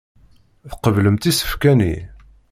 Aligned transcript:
Tqeblemt 0.71 1.29
isefka-nni. 1.29 1.95